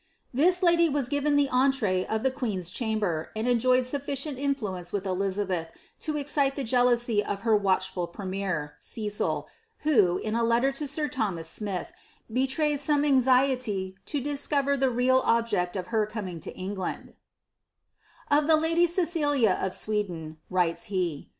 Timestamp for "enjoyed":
3.47-3.83